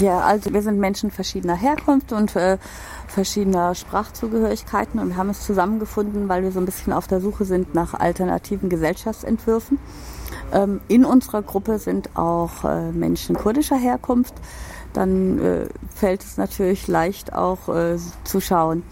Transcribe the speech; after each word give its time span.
Ja, 0.00 0.20
also 0.20 0.52
wir 0.52 0.62
sind 0.62 0.78
Menschen 0.78 1.10
verschiedener 1.10 1.56
Herkunft 1.56 2.12
und 2.12 2.36
äh, 2.36 2.58
verschiedener 3.06 3.74
Sprachzugehörigkeiten 3.74 5.00
und 5.00 5.16
haben 5.16 5.30
es 5.30 5.44
zusammengefunden, 5.44 6.28
weil 6.28 6.42
wir 6.42 6.52
so 6.52 6.60
ein 6.60 6.66
bisschen 6.66 6.92
auf 6.92 7.06
der 7.06 7.20
Suche 7.20 7.44
sind 7.44 7.74
nach 7.74 7.94
alternativen 7.94 8.68
Gesellschaftsentwürfen. 8.68 9.78
Ähm, 10.52 10.80
in 10.88 11.04
unserer 11.04 11.42
Gruppe 11.42 11.78
sind 11.78 12.16
auch 12.16 12.64
äh, 12.64 12.92
Menschen 12.92 13.36
kurdischer 13.36 13.76
Herkunft. 13.76 14.34
Dann 14.92 15.38
äh, 15.38 15.66
fällt 15.94 16.22
es 16.22 16.36
natürlich 16.36 16.88
leicht 16.88 17.32
auch 17.32 17.68
äh, 17.68 17.96
zu 18.24 18.40
schauen, 18.40 18.82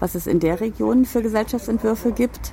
was 0.00 0.14
es 0.14 0.26
in 0.26 0.40
der 0.40 0.60
Region 0.60 1.04
für 1.04 1.22
Gesellschaftsentwürfe 1.22 2.12
gibt. 2.12 2.52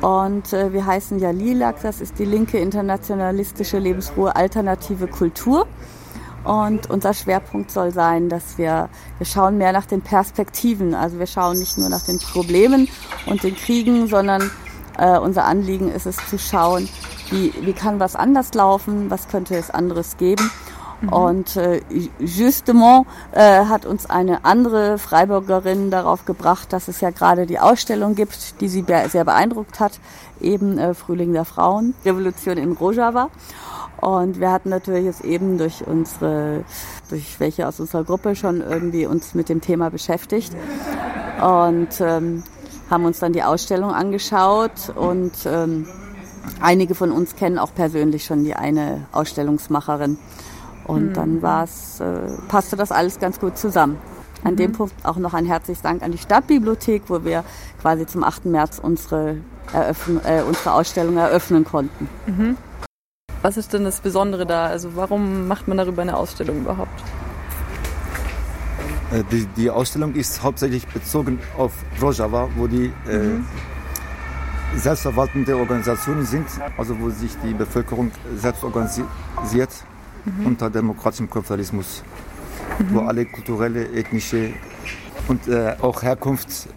Und 0.00 0.52
äh, 0.52 0.72
wir 0.72 0.86
heißen 0.86 1.18
ja 1.18 1.30
LILAG, 1.30 1.76
das 1.82 2.00
ist 2.00 2.18
die 2.18 2.24
linke 2.24 2.58
internationalistische 2.58 3.78
Lebensruhe 3.78 4.36
Alternative 4.36 5.06
Kultur. 5.06 5.66
Und 6.44 6.90
unser 6.90 7.14
Schwerpunkt 7.14 7.70
soll 7.70 7.90
sein, 7.90 8.28
dass 8.28 8.58
wir, 8.58 8.90
wir 9.18 9.26
schauen 9.26 9.56
mehr 9.56 9.72
nach 9.72 9.86
den 9.86 10.02
Perspektiven. 10.02 10.94
Also 10.94 11.18
wir 11.18 11.26
schauen 11.26 11.58
nicht 11.58 11.78
nur 11.78 11.88
nach 11.88 12.04
den 12.04 12.18
Problemen 12.18 12.88
und 13.26 13.42
den 13.42 13.56
Kriegen, 13.56 14.06
sondern 14.06 14.50
äh, 14.98 15.18
unser 15.18 15.46
Anliegen 15.46 15.90
ist 15.90 16.06
es 16.06 16.16
zu 16.28 16.38
schauen, 16.38 16.88
wie, 17.30 17.52
wie 17.62 17.72
kann 17.72 17.98
was 17.98 18.14
anders 18.14 18.52
laufen, 18.52 19.10
was 19.10 19.28
könnte 19.28 19.56
es 19.56 19.70
anderes 19.70 20.18
geben. 20.18 20.50
Mhm. 21.00 21.08
Und 21.08 21.56
äh, 21.56 21.80
justement 22.18 23.06
äh, 23.32 23.64
hat 23.66 23.86
uns 23.86 24.06
eine 24.06 24.44
andere 24.44 24.98
Freiburgerin 24.98 25.90
darauf 25.90 26.24
gebracht, 26.24 26.72
dass 26.72 26.88
es 26.88 27.00
ja 27.00 27.10
gerade 27.10 27.46
die 27.46 27.58
Ausstellung 27.58 28.14
gibt, 28.14 28.60
die 28.60 28.68
sie 28.68 28.84
sehr 29.08 29.24
beeindruckt 29.24 29.80
hat, 29.80 30.00
eben 30.40 30.78
äh, 30.78 30.94
Frühling 30.94 31.32
der 31.32 31.44
Frauen, 31.44 31.94
Revolution 32.04 32.56
in 32.56 32.72
Rojava. 32.72 33.30
Und 34.00 34.40
wir 34.40 34.50
hatten 34.50 34.68
natürlich 34.68 35.04
jetzt 35.04 35.24
eben 35.24 35.56
durch 35.56 35.86
unsere, 35.86 36.64
durch 37.08 37.40
welche 37.40 37.66
aus 37.66 37.80
unserer 37.80 38.04
Gruppe 38.04 38.36
schon 38.36 38.60
irgendwie 38.60 39.06
uns 39.06 39.34
mit 39.34 39.48
dem 39.48 39.60
Thema 39.60 39.88
beschäftigt 39.88 40.52
und 41.40 42.00
ähm, 42.00 42.42
haben 42.90 43.04
uns 43.06 43.18
dann 43.18 43.32
die 43.32 43.42
Ausstellung 43.42 43.92
angeschaut 43.92 44.92
und 44.94 45.32
ähm, 45.46 45.86
einige 46.60 46.94
von 46.94 47.12
uns 47.12 47.36
kennen 47.36 47.58
auch 47.58 47.74
persönlich 47.74 48.24
schon 48.24 48.44
die 48.44 48.54
eine 48.54 49.06
Ausstellungsmacherin. 49.12 50.18
Und 50.86 51.08
mhm. 51.08 51.12
dann 51.14 51.42
war's, 51.42 52.00
äh, 52.00 52.04
passte 52.48 52.76
das 52.76 52.92
alles 52.92 53.18
ganz 53.18 53.40
gut 53.40 53.56
zusammen. 53.58 53.98
An 54.44 54.52
mhm. 54.52 54.58
dem 54.58 54.72
Punkt 54.72 54.94
auch 55.04 55.16
noch 55.16 55.34
ein 55.34 55.46
herzliches 55.46 55.82
Dank 55.82 56.02
an 56.02 56.12
die 56.12 56.18
Stadtbibliothek, 56.18 57.04
wo 57.08 57.24
wir 57.24 57.44
quasi 57.80 58.06
zum 58.06 58.24
8. 58.24 58.46
März 58.46 58.78
unsere, 58.78 59.38
Eröffn 59.72 60.20
äh, 60.24 60.42
unsere 60.42 60.72
Ausstellung 60.72 61.16
eröffnen 61.16 61.64
konnten. 61.64 62.08
Mhm. 62.26 62.56
Was 63.42 63.56
ist 63.56 63.72
denn 63.72 63.84
das 63.84 64.00
Besondere 64.00 64.46
da? 64.46 64.66
Also 64.66 64.96
warum 64.96 65.48
macht 65.48 65.68
man 65.68 65.76
darüber 65.76 66.02
eine 66.02 66.16
Ausstellung 66.16 66.58
überhaupt? 66.60 67.02
Äh, 69.12 69.22
die, 69.30 69.46
die 69.56 69.70
Ausstellung 69.70 70.14
ist 70.14 70.42
hauptsächlich 70.42 70.86
bezogen 70.86 71.38
auf 71.56 71.72
Rojava, 72.00 72.48
wo 72.56 72.66
die 72.66 72.92
äh, 73.08 73.18
mhm. 73.18 73.46
äh, 74.74 74.78
selbstverwaltende 74.78 75.56
Organisationen 75.56 76.24
sind, 76.24 76.46
also 76.76 76.98
wo 77.00 77.10
sich 77.10 77.32
die 77.44 77.54
Bevölkerung 77.54 78.10
selbst 78.36 78.64
organisiert 78.64 79.70
mhm. 80.24 80.46
unter 80.46 80.70
demokratischem 80.70 81.30
Kapitalismus, 81.30 82.02
mhm. 82.78 82.94
wo 82.94 83.00
alle 83.00 83.24
kulturelle, 83.26 83.92
ethnische 83.92 84.52
und 85.28 85.48
äh, 85.48 85.76
auch 85.80 86.02
Herkunft 86.02 86.68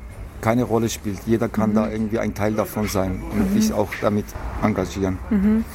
keine 0.41 0.63
Rolle 0.63 0.89
spielt. 0.89 1.19
Jeder 1.25 1.49
kann 1.49 1.71
mhm. 1.71 1.75
da 1.75 1.89
irgendwie 1.89 2.19
ein 2.19 2.33
Teil 2.33 2.53
davon 2.53 2.87
sein 2.87 3.21
und 3.31 3.53
mhm. 3.53 3.59
sich 3.59 3.73
auch 3.73 3.89
damit 4.01 4.25
engagieren. 4.61 5.17
Mhm. 5.29 5.65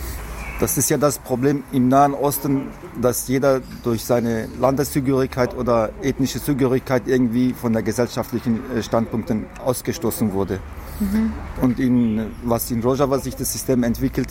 Das 0.61 0.79
ist 0.79 0.89
ja 0.91 0.97
das 0.97 1.19
Problem 1.19 1.65
im 1.73 1.89
Nahen 1.89 2.15
Osten, 2.15 2.69
dass 3.01 3.27
jeder 3.27 3.61
durch 3.83 4.05
seine 4.05 4.47
Landeszugehörigkeit 4.61 5.57
oder 5.57 5.91
ethnische 6.03 6.41
Zugehörigkeit 6.41 7.09
irgendwie 7.09 7.53
von 7.53 7.73
der 7.73 7.83
gesellschaftlichen 7.83 8.61
äh, 8.71 8.81
Standpunkten 8.81 9.47
ausgestoßen 9.65 10.33
wurde. 10.33 10.61
Mhm. 11.01 11.33
Und 11.61 11.81
in, 11.81 12.31
was 12.45 12.71
in 12.71 12.81
Rojava 12.81 13.19
sich 13.19 13.35
das 13.35 13.53
System 13.53 13.83
entwickelt, 13.83 14.29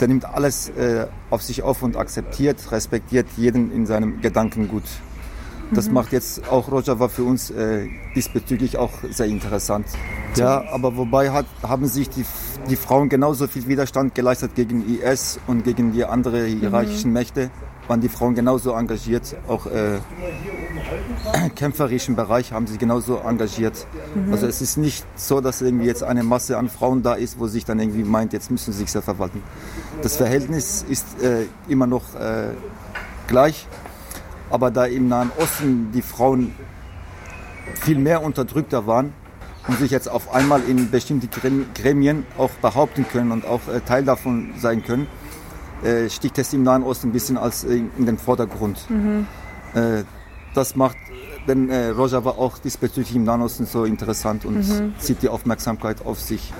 der 0.00 0.08
nimmt 0.08 0.24
alles 0.24 0.70
äh, 0.70 1.06
auf 1.30 1.42
sich 1.42 1.62
auf 1.62 1.82
und 1.82 1.96
akzeptiert, 1.96 2.72
respektiert 2.72 3.26
jeden 3.36 3.72
in 3.72 3.86
seinem 3.86 4.20
Gedankengut. 4.20 4.84
Das 5.72 5.88
mhm. 5.88 5.94
macht 5.94 6.12
jetzt 6.12 6.48
auch 6.50 6.70
Rojava 6.70 7.08
für 7.08 7.22
uns 7.22 7.50
äh, 7.50 7.88
diesbezüglich 8.14 8.76
auch 8.76 8.90
sehr 9.10 9.26
interessant. 9.26 9.86
Ja, 10.36 10.64
aber 10.72 10.96
wobei 10.96 11.30
hat, 11.30 11.46
haben 11.62 11.86
sich 11.86 12.08
die, 12.08 12.24
die 12.68 12.76
Frauen 12.76 13.08
genauso 13.08 13.46
viel 13.46 13.66
Widerstand 13.68 14.14
geleistet 14.14 14.54
gegen 14.54 14.84
IS 14.88 15.38
und 15.46 15.64
gegen 15.64 15.92
die 15.92 16.04
anderen 16.04 16.46
hierarchischen 16.58 17.10
mhm. 17.10 17.14
Mächte, 17.14 17.50
waren 17.88 18.00
die 18.00 18.08
Frauen 18.08 18.34
genauso 18.34 18.72
engagiert, 18.72 19.36
auch 19.48 19.66
äh, 19.66 19.98
kämpferischen 21.56 22.16
Bereich 22.16 22.52
haben 22.52 22.66
sie 22.66 22.78
genauso 22.78 23.18
engagiert. 23.18 23.86
Mhm. 24.14 24.32
Also 24.32 24.46
es 24.46 24.60
ist 24.60 24.76
nicht 24.76 25.04
so, 25.16 25.40
dass 25.40 25.60
irgendwie 25.60 25.86
jetzt 25.86 26.02
eine 26.02 26.22
Masse 26.22 26.58
an 26.58 26.68
Frauen 26.68 27.02
da 27.02 27.14
ist, 27.14 27.38
wo 27.38 27.46
sich 27.46 27.64
dann 27.64 27.80
irgendwie 27.80 28.04
meint, 28.04 28.32
jetzt 28.32 28.50
müssen 28.50 28.72
sie 28.72 28.80
sich 28.80 28.92
sehr 28.92 29.02
verwalten. 29.02 29.42
Das 30.02 30.16
Verhältnis 30.16 30.84
ist 30.88 31.20
äh, 31.22 31.46
immer 31.68 31.86
noch 31.86 32.14
äh, 32.14 32.50
gleich. 33.26 33.66
Aber 34.50 34.70
da 34.70 34.84
im 34.84 35.08
Nahen 35.08 35.30
Osten 35.38 35.92
die 35.92 36.02
Frauen 36.02 36.54
viel 37.80 37.98
mehr 37.98 38.22
unterdrückter 38.22 38.86
waren 38.86 39.12
und 39.68 39.78
sich 39.78 39.90
jetzt 39.90 40.08
auf 40.08 40.34
einmal 40.34 40.62
in 40.68 40.90
bestimmte 40.90 41.28
Gremien 41.74 42.26
auch 42.36 42.50
behaupten 42.62 43.06
können 43.06 43.30
und 43.30 43.46
auch 43.46 43.60
äh, 43.68 43.80
Teil 43.80 44.04
davon 44.04 44.54
sein 44.58 44.84
können, 44.84 45.06
äh, 45.84 46.08
sticht 46.10 46.38
es 46.38 46.52
im 46.52 46.62
Nahen 46.62 46.82
Osten 46.82 47.08
ein 47.08 47.12
bisschen 47.12 47.36
als 47.36 47.64
äh, 47.64 47.82
in 47.98 48.06
den 48.06 48.18
Vordergrund. 48.18 48.78
Mhm. 48.88 49.26
Das 50.52 50.74
macht 50.74 50.96
den 51.46 51.70
Rojava 51.70 52.30
auch 52.30 52.58
diesbezüglich 52.58 53.14
im 53.14 53.22
Nahen 53.22 53.40
Osten 53.40 53.66
so 53.66 53.84
interessant 53.84 54.44
und 54.44 54.56
mhm. 54.56 54.94
zieht 54.98 55.22
die 55.22 55.28
Aufmerksamkeit 55.28 56.04
auf 56.04 56.18
sich. 56.18 56.52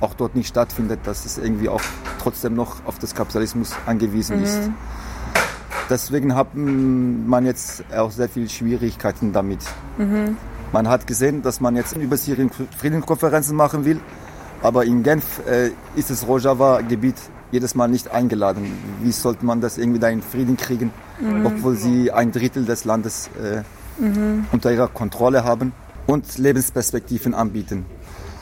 auch 0.00 0.14
dort 0.14 0.34
nicht 0.34 0.48
stattfindet, 0.48 1.00
dass 1.04 1.26
es 1.26 1.38
irgendwie 1.38 1.68
auch 1.68 1.82
trotzdem 2.20 2.54
noch 2.54 2.84
auf 2.86 2.98
das 2.98 3.14
Kapitalismus 3.14 3.72
angewiesen 3.86 4.38
mhm. 4.38 4.44
ist. 4.44 4.70
Deswegen 5.90 6.36
hat 6.36 6.54
man 6.54 7.44
jetzt 7.44 7.82
auch 7.94 8.12
sehr 8.12 8.28
viele 8.28 8.48
Schwierigkeiten 8.48 9.32
damit. 9.32 9.58
Mhm. 9.98 10.36
Man 10.72 10.88
hat 10.88 11.08
gesehen, 11.08 11.42
dass 11.42 11.60
man 11.60 11.74
jetzt 11.74 11.96
über 11.96 12.16
Syrien 12.16 12.50
Friedenskonferenzen 12.78 13.56
machen 13.56 13.84
will, 13.84 14.00
aber 14.62 14.84
in 14.84 15.02
Genf 15.02 15.40
äh, 15.48 15.70
ist 15.96 16.10
das 16.10 16.28
Rojava-Gebiet 16.28 17.16
jedes 17.50 17.74
Mal 17.74 17.88
nicht 17.88 18.12
eingeladen. 18.12 18.70
Wie 19.02 19.10
sollte 19.10 19.44
man 19.44 19.60
das 19.60 19.78
irgendwie 19.78 19.98
da 19.98 20.08
in 20.08 20.22
Frieden 20.22 20.56
kriegen, 20.56 20.92
mhm. 21.20 21.44
obwohl 21.44 21.74
sie 21.76 22.12
ein 22.12 22.30
Drittel 22.30 22.64
des 22.64 22.84
Landes 22.84 23.28
äh, 23.42 23.62
mhm. 24.00 24.46
unter 24.52 24.72
ihrer 24.72 24.86
Kontrolle 24.86 25.42
haben 25.42 25.72
und 26.06 26.38
Lebensperspektiven 26.38 27.34
anbieten. 27.34 27.84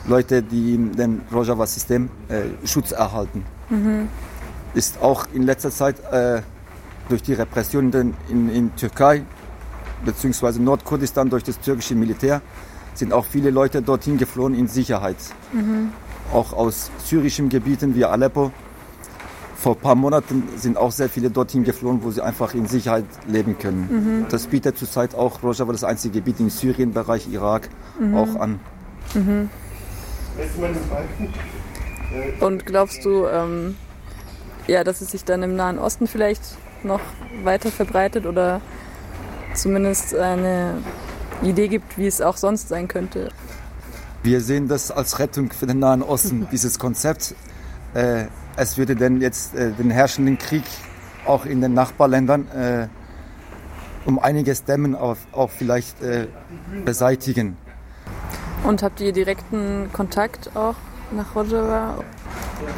Leute, 0.07 0.43
die 0.43 0.75
in 0.75 0.91
dem 0.91 1.21
Rojava-System 1.31 2.09
äh, 2.29 2.67
Schutz 2.67 2.91
erhalten. 2.91 3.43
Mhm. 3.69 4.07
Ist 4.75 5.01
auch 5.01 5.25
in 5.33 5.43
letzter 5.43 5.71
Zeit 5.71 5.95
äh, 6.11 6.41
durch 7.09 7.21
die 7.23 7.33
Repressionen 7.33 8.15
in, 8.29 8.49
in 8.49 8.75
Türkei 8.75 9.23
bzw. 10.05 10.59
Nordkurdistan 10.59 11.29
durch 11.29 11.43
das 11.43 11.59
türkische 11.59 11.95
Militär 11.95 12.41
sind 12.93 13.13
auch 13.13 13.25
viele 13.25 13.49
Leute 13.49 13.81
dorthin 13.81 14.17
geflohen 14.17 14.53
in 14.53 14.67
Sicherheit. 14.67 15.17
Mhm. 15.51 15.91
Auch 16.33 16.53
aus 16.53 16.91
syrischen 17.03 17.49
Gebieten 17.49 17.95
wie 17.95 18.05
Aleppo 18.05 18.51
vor 19.59 19.75
ein 19.75 19.81
paar 19.81 19.95
Monaten 19.95 20.43
sind 20.55 20.77
auch 20.77 20.91
sehr 20.91 21.09
viele 21.09 21.29
dorthin 21.29 21.65
geflohen, 21.65 22.01
wo 22.01 22.11
sie 22.11 22.21
einfach 22.21 22.53
in 22.53 22.65
Sicherheit 22.65 23.03
leben 23.27 23.57
können. 23.57 24.21
Mhm. 24.21 24.25
Das 24.29 24.47
bietet 24.47 24.77
zurzeit 24.77 25.13
auch 25.15 25.43
Rojava, 25.43 25.73
das 25.73 25.83
einzige 25.83 26.19
Gebiet 26.19 26.39
in 26.39 26.49
Syrien, 26.49 26.93
Bereich 26.93 27.27
Irak, 27.29 27.67
mhm. 27.99 28.15
auch 28.15 28.35
an. 28.39 28.59
Mhm. 29.13 29.49
Und 32.39 32.65
glaubst 32.65 33.03
du, 33.03 33.25
ähm, 33.25 33.75
ja, 34.67 34.85
dass 34.85 35.01
es 35.01 35.11
sich 35.11 35.25
dann 35.25 35.43
im 35.43 35.57
Nahen 35.57 35.77
Osten 35.77 36.07
vielleicht 36.07 36.41
noch 36.83 37.01
weiter 37.43 37.71
verbreitet 37.71 38.25
oder 38.25 38.61
zumindest 39.53 40.15
eine 40.15 40.77
Idee 41.41 41.67
gibt, 41.67 41.97
wie 41.97 42.07
es 42.07 42.21
auch 42.21 42.37
sonst 42.37 42.69
sein 42.69 42.87
könnte? 42.87 43.29
Wir 44.23 44.41
sehen 44.41 44.67
das 44.67 44.91
als 44.91 45.19
Rettung 45.19 45.51
für 45.51 45.65
den 45.65 45.79
Nahen 45.79 46.03
Osten, 46.03 46.47
dieses 46.51 46.79
Konzept. 46.79 47.35
Äh, 47.93 48.25
es 48.57 48.77
würde 48.77 48.95
denn 48.95 49.21
jetzt 49.21 49.55
äh, 49.55 49.71
den 49.71 49.89
herrschenden 49.89 50.37
Krieg 50.37 50.63
auch 51.25 51.45
in 51.45 51.61
den 51.61 51.73
Nachbarländern 51.73 52.47
äh, 52.51 52.87
um 54.05 54.19
einiges 54.19 54.63
dämmen, 54.63 54.95
auch, 54.95 55.17
auch 55.31 55.49
vielleicht 55.49 56.01
äh, 56.01 56.27
beseitigen. 56.83 57.57
Und 58.63 58.83
habt 58.83 58.99
ihr 59.01 59.13
direkten 59.13 59.89
Kontakt 59.93 60.55
auch 60.55 60.75
nach 61.11 61.35
Rojava? 61.35 62.03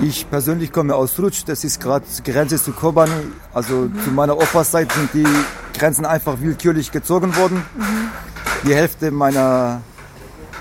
Ich 0.01 0.30
persönlich 0.30 0.72
komme 0.72 0.95
aus 0.95 1.19
Rutsch, 1.19 1.44
das 1.45 1.63
ist 1.63 1.80
gerade 1.80 2.06
Grenze 2.24 2.62
zu 2.62 2.72
Kobani. 2.72 3.12
Also 3.54 3.74
mhm. 3.74 4.04
zu 4.04 4.12
meiner 4.12 4.36
Opas 4.36 4.72
Seite 4.72 4.94
sind 4.95 5.13
die 5.13 5.78
Grenzen 5.78 6.06
einfach 6.06 6.39
willkürlich 6.42 6.92
gezogen 6.92 7.36
worden. 7.36 7.63
Die 8.66 8.74
Hälfte 8.74 9.12
meiner 9.12 9.81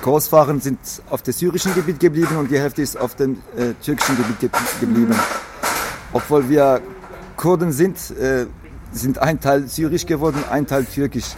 Großfahren 0.03 0.61
sind 0.61 0.79
auf 1.11 1.23
dem 1.23 1.35
syrischen 1.35 1.75
Gebiet 1.75 2.01
geblieben 2.01 2.37
und 2.37 2.51
die 2.51 2.59
Hälfte 2.59 2.83
ist 2.83 2.99
auf 2.99 3.15
dem 3.15 3.39
äh, 3.57 3.75
türkischen 3.83 4.17
Gebiet 4.17 4.41
ge 4.41 4.51
geblieben. 4.81 5.15
Obwohl 6.13 6.49
wir 6.49 6.81
Kurden 7.37 7.73
sind, 7.73 7.97
äh, 8.13 8.47
sind 8.93 9.19
ein 9.19 9.41
Teil 9.41 9.69
syrisch 9.69 10.07
geworden, 10.07 10.43
ein 10.51 10.67
Teil 10.67 10.85
türkisch. 10.85 11.37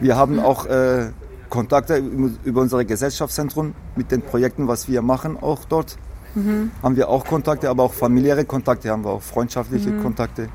Wir 0.00 0.16
haben 0.16 0.38
auch 0.38 0.66
äh, 0.66 1.10
Kontakte 1.48 2.02
über 2.44 2.60
unsere 2.60 2.84
Gesellschaftszentren 2.84 3.74
mit 3.96 4.10
den 4.10 4.22
Projekten, 4.22 4.68
was 4.68 4.88
wir 4.88 5.02
machen, 5.02 5.36
auch 5.36 5.64
dort. 5.64 5.98
Mhm. 6.34 6.70
Haben 6.82 6.96
wir 6.96 7.08
auch 7.08 7.24
Kontakte, 7.24 7.68
aber 7.70 7.82
auch 7.84 7.92
familiäre 7.92 8.44
Kontakte, 8.44 8.90
haben 8.90 9.04
wir 9.04 9.10
auch 9.10 9.22
freundschaftliche 9.22 9.90
mhm. 9.90 10.02
Kontakte. 10.02 10.48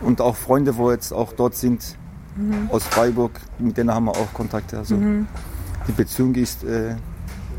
Und 0.00 0.20
auch 0.20 0.36
Freunde, 0.36 0.76
wo 0.76 0.90
jetzt 0.90 1.12
auch 1.12 1.32
dort 1.32 1.54
sind, 1.54 1.96
mhm. 2.36 2.68
aus 2.70 2.84
Freiburg, 2.84 3.32
mit 3.58 3.76
denen 3.76 3.92
haben 3.92 4.06
wir 4.06 4.12
auch 4.12 4.32
Kontakte. 4.32 4.78
Also 4.78 4.96
mhm. 4.96 5.26
die 5.88 5.92
Beziehung 5.92 6.34
ist 6.34 6.64
äh, 6.64 6.96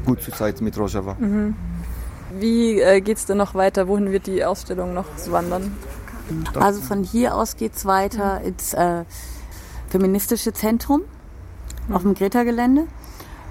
gut 0.05 0.21
zurzeit 0.21 0.61
mit 0.61 0.77
Rojava. 0.77 1.15
Mhm. 1.19 1.55
Wie 2.39 2.81
äh, 2.81 3.01
geht 3.01 3.17
es 3.17 3.25
denn 3.25 3.37
noch 3.37 3.55
weiter? 3.55 3.87
Wohin 3.87 4.11
wird 4.11 4.27
die 4.27 4.43
Ausstellung 4.43 4.93
noch 4.93 5.05
wandern? 5.27 5.71
Also 6.55 6.81
von 6.81 7.03
hier 7.03 7.35
aus 7.35 7.55
geht 7.55 7.75
es 7.75 7.85
weiter 7.85 8.41
ins 8.41 8.73
äh, 8.73 9.03
feministische 9.89 10.53
Zentrum 10.53 11.01
auf 11.91 12.01
dem 12.01 12.15
Greta-Gelände 12.15 12.87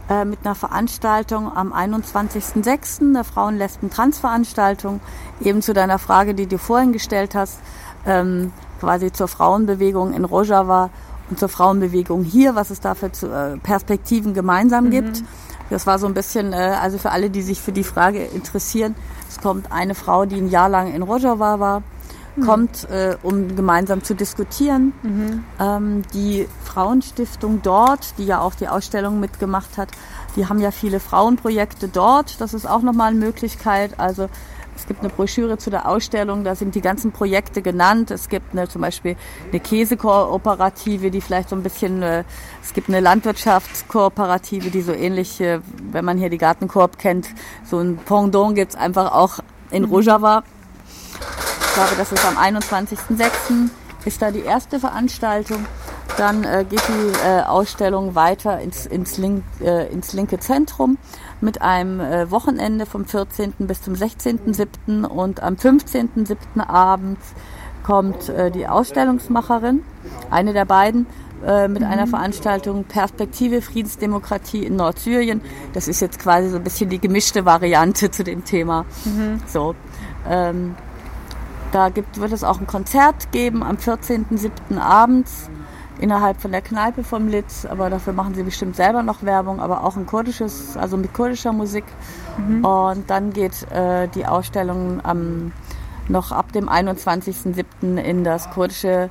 äh, 0.09 0.25
mit 0.25 0.41
einer 0.45 0.55
Veranstaltung 0.55 1.55
am 1.55 1.73
21.06., 1.73 3.13
der 3.13 3.25
Frauen-Lesben-Trans-Veranstaltung, 3.25 5.01
eben 5.41 5.63
zu 5.63 5.73
deiner 5.73 5.99
Frage, 5.99 6.35
die 6.35 6.47
du 6.47 6.59
vorhin 6.59 6.93
gestellt 6.93 7.35
hast, 7.35 7.59
ähm, 8.07 8.53
quasi 8.81 9.13
zur 9.13 9.29
Frauenbewegung 9.29 10.13
in 10.13 10.25
Rojava 10.25 10.91
und 11.31 11.39
zur 11.39 11.49
Frauenbewegung 11.49 12.23
hier, 12.23 12.55
was 12.55 12.71
es 12.71 12.81
da 12.81 12.95
für 12.95 13.07
äh, 13.07 13.57
Perspektiven 13.59 14.35
gemeinsam 14.35 14.87
mhm. 14.87 14.91
gibt. 14.91 15.25
Das 15.71 15.87
war 15.87 15.99
so 15.99 16.07
ein 16.07 16.15
bisschen, 16.15 16.53
äh, 16.53 16.77
also 16.81 16.99
für 16.99 17.11
alle, 17.11 17.31
die 17.31 17.43
sich 17.43 17.61
für 17.61 17.73
die 17.73 17.85
Frage 17.85 18.23
interessieren, 18.23 18.95
es 19.29 19.41
kommt 19.41 19.73
eine 19.73 19.95
Frau, 19.95 20.27
die 20.27 20.37
ein 20.37 20.49
Jahr 20.49 20.69
lang 20.69 20.93
in 20.93 21.03
Rojava 21.03 21.59
war, 21.59 21.83
mhm. 22.37 22.43
kommt, 22.45 22.89
äh, 22.91 23.17
um 23.23 23.57
gemeinsam 23.57 24.05
zu 24.05 24.15
diskutieren. 24.15 24.93
Mhm. 25.03 25.45
Ähm, 25.59 26.03
die 26.13 26.47
Frauenstiftung 26.75 27.63
dort, 27.63 28.19
die 28.19 28.27
ja 28.27 28.41
auch 28.41 28.55
die 28.55 28.69
Ausstellung 28.69 29.21
mitgemacht 29.21 29.79
hat, 29.79 29.91
die 30.37 30.49
haben 30.49 30.61
ja 30.61 30.73
viele 30.73 30.99
Frauenprojekte 30.99 31.89
dort. 31.89 32.41
Das 32.41 32.53
ist 32.53 32.67
auch 32.67 32.83
nochmal 32.83 33.11
eine 33.13 33.21
Möglichkeit. 33.21 34.01
Also 34.01 34.29
es 34.77 34.87
gibt 34.87 35.01
eine 35.01 35.09
Broschüre 35.09 35.57
zu 35.57 35.71
der 35.71 35.89
Ausstellung, 35.89 36.43
da 36.43 36.57
sind 36.57 36.75
die 36.75 36.81
ganzen 36.81 37.13
Projekte 37.13 37.63
genannt. 37.63 38.11
Es 38.11 38.29
gibt 38.29 38.53
eine, 38.53 38.69
zum 38.69 38.81
Beispiel 38.81 39.17
eine 39.51 39.61
Käsekooperative, 39.61 41.13
die 41.13 41.21
vielleicht 41.21 41.49
so 41.49 41.57
ein 41.57 41.63
bisschen, 41.63 42.03
äh, 42.03 42.25
es 42.61 42.73
gibt 42.73 42.89
eine 42.89 42.99
Landwirtschaftskooperative, 42.99 44.71
die 44.71 44.83
so 44.83 44.93
ähnlich, 44.93 45.41
äh, 45.41 45.61
wenn 45.93 46.05
man 46.05 46.19
hier 46.19 46.29
die 46.29 46.39
Gartenkoop 46.39 46.99
kennt, 46.99 47.29
so 47.65 47.79
ein 47.79 47.99
Pendant 47.99 48.57
gibt's 48.57 48.75
einfach 48.75 49.13
auch 49.13 49.39
in 49.71 49.85
mhm. 49.85 49.91
Rojava. 49.91 50.43
Ich 51.61 51.75
glaube, 51.75 51.95
das 51.97 52.13
ist 52.13 52.25
am 52.27 52.37
21.06. 52.37 53.71
ist 54.05 54.23
da 54.23 54.31
die 54.33 54.43
erste 54.43 54.81
Veranstaltung. 54.81 55.65
Dann 56.17 56.45
äh, 56.45 56.65
geht 56.69 56.83
die 56.89 57.27
äh, 57.27 57.43
Ausstellung 57.43 58.15
weiter 58.15 58.61
ins, 58.61 58.87
ins, 58.87 59.19
Link, 59.19 59.43
äh, 59.61 59.93
ins 59.93 60.13
linke 60.13 60.39
Zentrum 60.39 60.97
mit 61.41 61.61
einem 61.61 62.01
äh, 62.01 62.31
Wochenende 62.31 62.87
vom 62.87 63.05
14. 63.05 63.55
bis 63.59 63.83
zum 63.83 63.95
16.07. 63.95 65.05
und 65.05 65.43
am 65.43 65.55
15.07. 65.55 66.37
abends 66.67 67.35
kommt 67.83 68.29
äh, 68.29 68.51
die 68.51 68.67
Ausstellungsmacherin, 68.67 69.83
eine 70.31 70.53
der 70.53 70.65
beiden, 70.65 71.07
äh, 71.45 71.69
mit 71.69 71.83
mhm. 71.83 71.89
einer 71.89 72.07
Veranstaltung 72.07 72.85
Perspektive 72.85 73.61
Friedensdemokratie 73.61 74.65
in 74.65 74.77
Nordsyrien. 74.77 75.41
Das 75.75 75.89
ist 75.89 76.01
jetzt 76.01 76.19
quasi 76.19 76.49
so 76.49 76.57
ein 76.57 76.65
bisschen 76.65 76.89
die 76.89 77.01
gemischte 77.01 77.45
Variante 77.45 78.11
zu 78.11 78.25
dem 78.25 78.45
Thema. 78.45 78.87
Mhm. 79.05 79.41
So. 79.47 79.75
Ähm, 80.29 80.75
da 81.73 81.89
gibt, 81.89 82.21
wird 82.21 82.33
es 82.33 82.45
auch 82.45 82.61
ein 82.61 82.67
Konzert 82.67 83.33
geben 83.33 83.63
am 83.63 83.77
14.07. 83.77 84.79
abends 84.79 85.51
innerhalb 85.99 86.41
von 86.41 86.51
der 86.51 86.63
Kneipe 86.63 87.05
vom 87.05 87.29
Litz, 87.29 87.65
aber 87.65 87.91
dafür 87.91 88.13
machen 88.13 88.35
sie 88.35 88.43
bestimmt 88.43 88.77
selber 88.77 89.03
noch 89.03 89.23
Werbung, 89.23 89.61
aber 89.61 89.85
auch 89.85 89.97
ein 89.97 90.07
kurdisches, 90.07 90.77
also 90.77 90.97
mit 90.97 91.13
kurdischer 91.13 91.53
Musik. 91.53 91.85
Mhm. 92.37 92.65
Und 92.65 93.11
dann 93.11 93.33
geht 93.33 93.71
äh, 93.71 94.09
die 94.09 94.27
Ausstellung 94.27 95.01
am, 95.05 95.53
noch 96.09 96.33
ab 96.33 96.53
dem 96.53 96.69
21.07. 96.69 97.97
in 97.97 98.25
das 98.25 98.51
kurdische 98.51 99.11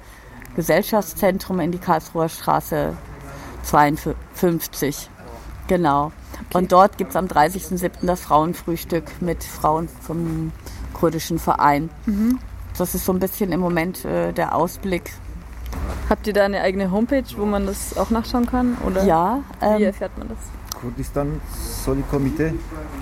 Gesellschaftszentrum 0.56 1.59
in 1.59 1.71
die 1.71 1.80
Karlsruher 1.80 2.30
Straße 2.30 2.95
52. 3.63 5.09
Genau. 5.68 6.12
Okay. 6.33 6.57
Und 6.57 6.71
dort 6.71 6.97
gibt 6.97 7.12
es 7.12 7.15
am 7.15 7.25
30.07. 7.25 8.06
das 8.06 8.21
Frauenfrühstück 8.21 9.21
mit 9.21 9.44
Frauen 9.44 9.88
vom 9.88 10.51
kurdischen 10.94 11.39
Verein. 11.39 11.89
Mhm. 12.06 12.39
Das 12.77 12.95
ist 12.95 13.06
so 13.06 13.13
ein 13.13 13.19
bisschen 13.19 13.51
im 13.51 13.59
Moment 13.59 14.03
äh, 14.03 14.33
der 14.33 14.56
Ausblick. 14.56 15.13
Habt 16.13 16.27
ihr 16.27 16.33
da 16.33 16.45
eine 16.45 16.62
eigene 16.62 16.92
Homepage, 16.92 17.24
wo 17.38 17.45
man 17.45 17.65
das 17.65 17.98
auch 17.98 18.12
nachschauen 18.12 18.45
kann? 18.45 18.77
Oder 18.86 19.04
ja. 19.04 19.39
Ähm, 19.63 19.80
wie 19.80 19.83
erfährt 19.86 20.15
man 20.15 20.27
das? 20.27 20.38
Kurdistan 20.80 21.42
Soli 21.83 22.04
Komitee. 22.04 22.54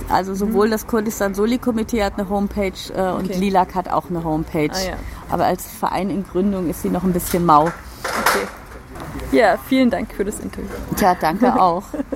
Also 0.07 0.33
sowohl 0.33 0.69
das 0.69 0.87
Kurdistan 0.87 1.35
Soli 1.35 1.57
Komitee 1.57 2.05
hat 2.05 2.13
eine 2.17 2.29
Homepage 2.29 2.71
äh, 2.95 3.11
und 3.11 3.25
okay. 3.25 3.37
Lilak 3.37 3.75
hat 3.75 3.89
auch 3.89 4.09
eine 4.09 4.23
Homepage. 4.23 4.71
Ah, 4.71 4.91
ja. 4.91 4.93
Aber 5.29 5.43
als 5.43 5.67
Verein 5.67 6.09
in 6.09 6.23
Gründung 6.23 6.69
ist 6.69 6.83
sie 6.83 6.89
noch 6.89 7.03
ein 7.03 7.11
bisschen 7.11 7.45
mau. 7.45 7.63
Okay. 7.63 8.47
Ja, 9.33 9.57
vielen 9.57 9.89
Dank 9.89 10.13
für 10.13 10.23
das 10.23 10.39
Interview. 10.39 10.69
Ja, 10.97 11.13
danke 11.13 11.53
auch. 11.61 11.83